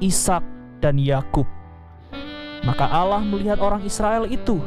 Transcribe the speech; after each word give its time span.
Ishak, 0.03 0.43
dan 0.83 0.99
Yakub. 0.99 1.47
Maka 2.67 2.83
Allah 2.89 3.23
melihat 3.23 3.63
orang 3.63 3.85
Israel 3.87 4.27
itu 4.27 4.59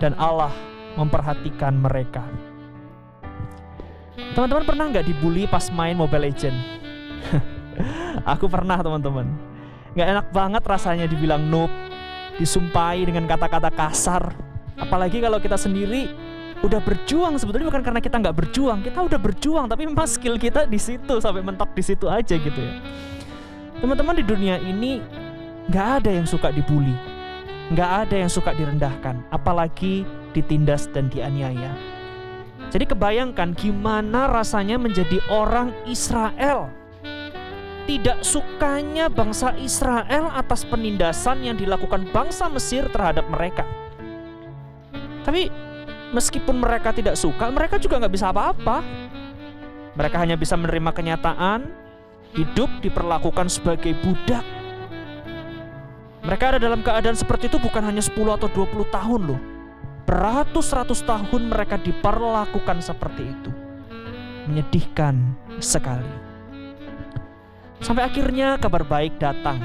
dan 0.00 0.16
Allah 0.16 0.54
memperhatikan 0.96 1.76
mereka. 1.76 2.49
Teman-teman 4.36 4.64
pernah 4.64 4.84
nggak 4.88 5.06
dibully 5.06 5.44
pas 5.50 5.68
main 5.74 5.98
Mobile 5.98 6.30
Legend? 6.30 6.56
Aku 8.36 8.46
pernah 8.46 8.78
teman-teman. 8.78 9.26
Nggak 9.96 10.08
enak 10.16 10.26
banget 10.30 10.62
rasanya 10.62 11.06
dibilang 11.10 11.42
noob, 11.50 11.70
disumpahi 12.38 13.08
dengan 13.08 13.26
kata-kata 13.26 13.68
kasar. 13.74 14.32
Apalagi 14.78 15.20
kalau 15.20 15.42
kita 15.42 15.58
sendiri 15.58 16.08
udah 16.60 16.80
berjuang 16.84 17.40
sebetulnya 17.40 17.72
bukan 17.72 17.82
karena 17.84 18.00
kita 18.04 18.16
nggak 18.20 18.36
berjuang, 18.36 18.84
kita 18.84 19.00
udah 19.00 19.20
berjuang 19.20 19.66
tapi 19.68 19.88
memang 19.88 20.04
skill 20.04 20.36
kita 20.36 20.68
di 20.68 20.76
situ 20.76 21.20
sampai 21.20 21.40
mentok 21.40 21.72
di 21.72 21.82
situ 21.84 22.06
aja 22.06 22.36
gitu 22.36 22.60
ya. 22.60 22.74
Teman-teman 23.80 24.20
di 24.20 24.24
dunia 24.24 24.60
ini 24.60 25.00
nggak 25.72 25.88
ada 26.04 26.10
yang 26.12 26.28
suka 26.28 26.52
dibully, 26.52 26.92
nggak 27.72 27.90
ada 28.06 28.14
yang 28.20 28.30
suka 28.30 28.52
direndahkan, 28.52 29.24
apalagi 29.32 30.04
ditindas 30.36 30.84
dan 30.92 31.08
dianiaya. 31.08 31.99
Jadi 32.70 32.86
kebayangkan 32.86 33.58
gimana 33.58 34.30
rasanya 34.30 34.78
menjadi 34.78 35.18
orang 35.26 35.74
Israel. 35.90 36.70
Tidak 37.90 38.22
sukanya 38.22 39.10
bangsa 39.10 39.50
Israel 39.58 40.30
atas 40.30 40.62
penindasan 40.62 41.42
yang 41.42 41.58
dilakukan 41.58 42.06
bangsa 42.14 42.46
Mesir 42.46 42.86
terhadap 42.94 43.26
mereka. 43.26 43.66
Tapi 45.26 45.50
meskipun 46.14 46.62
mereka 46.62 46.94
tidak 46.94 47.18
suka, 47.18 47.50
mereka 47.50 47.82
juga 47.82 47.98
nggak 47.98 48.14
bisa 48.14 48.30
apa-apa. 48.30 48.86
Mereka 49.98 50.16
hanya 50.22 50.38
bisa 50.38 50.54
menerima 50.54 50.94
kenyataan, 50.94 51.66
hidup 52.38 52.70
diperlakukan 52.78 53.50
sebagai 53.50 53.98
budak. 53.98 54.46
Mereka 56.22 56.54
ada 56.54 56.58
dalam 56.62 56.86
keadaan 56.86 57.18
seperti 57.18 57.50
itu 57.50 57.58
bukan 57.58 57.82
hanya 57.82 57.98
10 57.98 58.14
atau 58.38 58.46
20 58.46 58.86
tahun 58.94 59.22
loh 59.26 59.59
beratus-ratus 60.10 61.06
tahun 61.06 61.54
mereka 61.54 61.78
diperlakukan 61.78 62.82
seperti 62.82 63.30
itu. 63.30 63.50
Menyedihkan 64.50 65.38
sekali. 65.62 66.10
Sampai 67.78 68.10
akhirnya 68.10 68.58
kabar 68.58 68.82
baik 68.82 69.22
datang. 69.22 69.62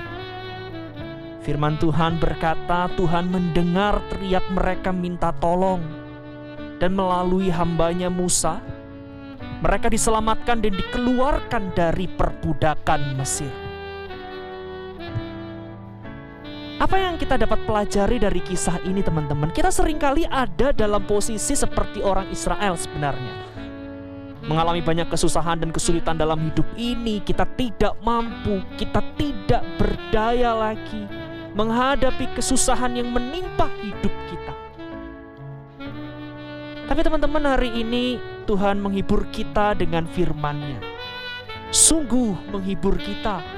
Firman 1.41 1.81
Tuhan 1.81 2.22
berkata, 2.22 2.94
Tuhan 2.94 3.33
mendengar 3.33 4.06
teriak 4.13 4.45
mereka 4.53 4.94
minta 4.94 5.33
tolong. 5.41 5.81
Dan 6.77 6.94
melalui 6.94 7.50
hambanya 7.50 8.13
Musa, 8.13 8.62
mereka 9.66 9.89
diselamatkan 9.89 10.62
dan 10.62 10.77
dikeluarkan 10.77 11.73
dari 11.73 12.06
perbudakan 12.06 13.17
Mesir. 13.17 13.64
Apa 16.75 17.00
yang 17.00 17.16
kita 17.16 17.40
dapat 17.40 17.63
pelajari 17.63 18.19
dari 18.19 18.44
kisah 18.44 18.84
ini 18.84 19.00
teman-teman? 19.00 19.47
Kita 19.56 19.72
sering 19.72 19.96
kali 19.96 20.28
ada 20.28 20.75
dalam 20.75 21.08
posisi 21.08 21.56
seperti 21.56 22.03
orang 22.03 22.28
Israel 22.36 22.75
sebenarnya. 22.75 23.31
Mengalami 24.44 24.84
banyak 24.84 25.08
kesusahan 25.08 25.63
dan 25.63 25.72
kesulitan 25.72 26.19
dalam 26.19 26.36
hidup 26.52 26.68
ini, 26.75 27.24
kita 27.24 27.47
tidak 27.56 27.96
mampu, 28.03 28.59
kita 28.75 29.00
tidak 29.16 29.63
berdaya 29.80 30.52
lagi 30.52 31.08
menghadapi 31.56 32.36
kesusahan 32.36 33.00
yang 33.00 33.07
menimpa 33.07 33.72
hidup 33.80 34.12
kita. 34.28 34.53
Tapi 36.92 37.00
teman-teman 37.07 37.56
hari 37.56 37.72
ini 37.72 38.19
Tuhan 38.52 38.84
menghibur 38.84 39.24
kita 39.31 39.80
dengan 39.80 40.03
firman-Nya. 40.12 40.84
Sungguh 41.72 42.52
menghibur 42.52 43.00
kita 43.00 43.54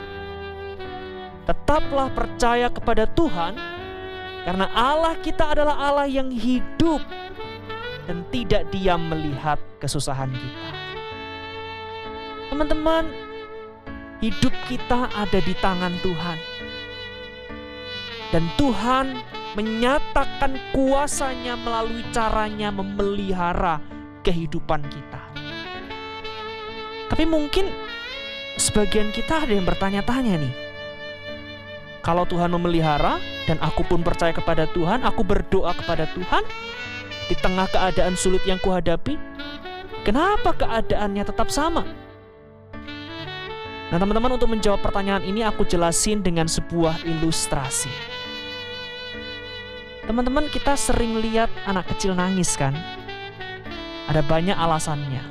Tetaplah 1.47 2.11
percaya 2.11 2.67
kepada 2.67 3.07
Tuhan, 3.07 3.55
karena 4.43 4.67
Allah 4.75 5.15
kita 5.23 5.55
adalah 5.55 5.79
Allah 5.79 6.03
yang 6.03 6.27
hidup 6.27 6.99
dan 8.03 8.27
tidak 8.35 8.67
diam 8.67 9.07
melihat 9.07 9.55
kesusahan 9.79 10.27
kita. 10.27 10.69
Teman-teman, 12.51 13.07
hidup 14.19 14.51
kita 14.67 15.07
ada 15.07 15.39
di 15.39 15.55
tangan 15.63 15.95
Tuhan, 16.03 16.37
dan 18.35 18.43
Tuhan 18.59 19.05
menyatakan 19.55 20.59
kuasanya 20.75 21.55
melalui 21.63 22.03
caranya 22.11 22.75
memelihara 22.75 23.79
kehidupan 24.27 24.83
kita. 24.91 25.23
Tapi 27.07 27.23
mungkin 27.23 27.71
sebagian 28.59 29.15
kita 29.15 29.47
ada 29.47 29.55
yang 29.55 29.63
bertanya-tanya 29.63 30.43
nih, 30.43 30.53
kalau 32.07 32.23
Tuhan 32.23 32.47
memelihara 32.55 33.19
dan 33.51 33.59
aku 33.59 33.83
pun 33.83 33.99
percaya 33.99 34.31
kepada 34.31 34.63
Tuhan, 34.71 35.03
aku 35.03 35.27
berdoa 35.27 35.75
kepada 35.75 36.07
Tuhan 36.15 36.47
di 37.27 37.35
tengah 37.35 37.67
keadaan 37.67 38.15
sulit 38.15 38.39
yang 38.47 38.55
kuhadapi, 38.63 39.19
kenapa 40.07 40.55
keadaannya 40.55 41.27
tetap 41.27 41.51
sama? 41.51 41.83
Nah, 43.91 43.99
teman-teman, 43.99 44.39
untuk 44.39 44.47
menjawab 44.47 44.79
pertanyaan 44.79 45.23
ini, 45.27 45.43
aku 45.43 45.67
jelasin 45.67 46.23
dengan 46.23 46.47
sebuah 46.47 47.03
ilustrasi. 47.03 47.91
Teman-teman, 50.07 50.47
kita 50.47 50.79
sering 50.79 51.19
lihat 51.19 51.51
anak 51.67 51.91
kecil 51.91 52.15
nangis, 52.15 52.55
kan? 52.55 52.71
Ada 54.07 54.23
banyak 54.23 54.55
alasannya, 54.55 55.23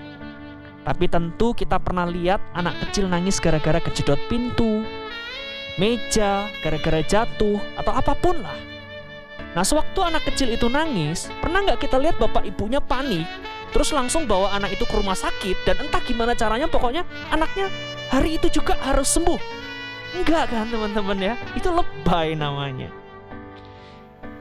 tapi 0.84 1.08
tentu 1.08 1.56
kita 1.56 1.80
pernah 1.80 2.04
lihat 2.04 2.44
anak 2.52 2.76
kecil 2.84 3.08
nangis 3.08 3.40
gara-gara 3.40 3.80
kejedot 3.80 4.20
pintu, 4.28 4.84
meja, 5.76 6.48
gara-gara 6.64 7.00
jatuh, 7.04 7.60
atau 7.76 7.92
apa 7.92 8.12
pun 8.16 8.40
lah. 8.40 8.56
Nah, 9.56 9.64
sewaktu 9.64 10.04
anak 10.04 10.24
kecil 10.28 10.52
itu 10.52 10.68
nangis, 10.68 11.32
pernah 11.40 11.64
nggak 11.64 11.80
kita 11.80 11.96
lihat 11.96 12.20
bapak 12.20 12.44
ibunya 12.44 12.80
panik, 12.80 13.24
terus 13.72 13.92
langsung 13.92 14.28
bawa 14.28 14.52
anak 14.52 14.76
itu 14.76 14.84
ke 14.84 14.94
rumah 14.96 15.16
sakit, 15.16 15.64
dan 15.64 15.80
entah 15.80 16.00
gimana 16.04 16.36
caranya, 16.36 16.68
pokoknya 16.68 17.08
anaknya 17.32 17.72
hari 18.12 18.36
itu 18.36 18.52
juga 18.60 18.76
harus 18.84 19.08
sembuh. 19.08 19.40
Enggak 20.16 20.52
kan 20.52 20.68
teman-teman 20.68 21.18
ya, 21.20 21.34
itu 21.56 21.68
lebay 21.72 22.36
namanya. 22.36 22.92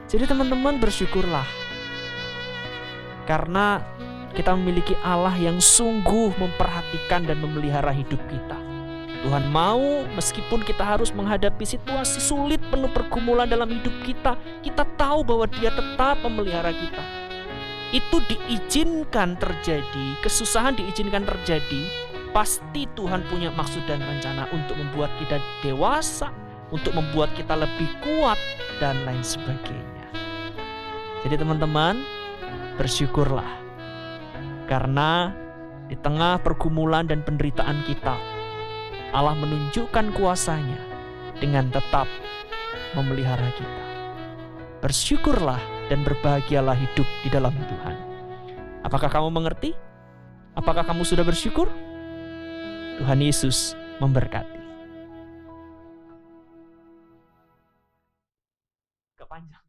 Jadi 0.08 0.28
teman-teman 0.28 0.76
bersyukurlah, 0.80 1.48
karena 3.24 3.80
kita 4.36 4.52
memiliki 4.52 4.92
Allah 5.00 5.32
yang 5.40 5.64
sungguh 5.64 6.36
memperhatikan 6.36 7.24
dan 7.24 7.40
memelihara 7.40 7.88
hidup 7.88 8.20
kita. 8.28 8.56
Tuhan 9.24 9.48
mau 9.48 10.04
meskipun 10.12 10.60
kita 10.66 10.84
harus 10.84 11.14
menghadapi 11.14 11.64
situasi 11.64 12.20
sulit 12.20 12.60
penuh 12.68 12.90
pergumulan 12.92 13.48
dalam 13.48 13.70
hidup 13.72 13.94
kita, 14.04 14.36
kita 14.60 14.84
tahu 15.00 15.24
bahwa 15.24 15.46
dia 15.48 15.72
tetap 15.72 16.20
memelihara 16.20 16.74
kita. 16.74 17.02
Itu 17.94 18.20
diizinkan 18.26 19.38
terjadi, 19.38 20.06
kesusahan 20.20 20.74
diizinkan 20.76 21.24
terjadi, 21.24 21.82
pasti 22.34 22.84
Tuhan 22.98 23.24
punya 23.32 23.48
maksud 23.54 23.86
dan 23.88 24.02
rencana 24.04 24.50
untuk 24.52 24.76
membuat 24.76 25.08
kita 25.22 25.40
dewasa, 25.64 26.28
untuk 26.68 26.92
membuat 26.92 27.32
kita 27.38 27.56
lebih 27.56 27.88
kuat 28.02 28.36
dan 28.82 28.98
lain 29.08 29.22
sebagainya. 29.22 30.06
Jadi 31.24 31.34
teman-teman, 31.40 32.02
bersyukurlah. 32.76 33.64
Karena 34.66 35.30
di 35.86 35.94
tengah 35.94 36.42
pergumulan 36.42 37.06
dan 37.06 37.22
penderitaan 37.22 37.86
kita, 37.86 38.35
Allah 39.14 39.34
menunjukkan 39.38 40.14
kuasanya 40.14 40.80
dengan 41.38 41.68
tetap 41.70 42.08
memelihara 42.96 43.50
kita. 43.54 43.84
Bersyukurlah 44.80 45.60
dan 45.92 46.02
berbahagialah 46.02 46.74
hidup 46.74 47.08
di 47.22 47.28
dalam 47.28 47.52
Tuhan. 47.52 47.96
Apakah 48.86 49.10
kamu 49.10 49.34
mengerti? 49.34 49.74
Apakah 50.56 50.86
kamu 50.86 51.02
sudah 51.02 51.26
bersyukur? 51.26 51.68
Tuhan 52.96 53.20
Yesus 53.20 53.76
memberkati. 54.00 54.62
Kepanjang. 59.20 59.65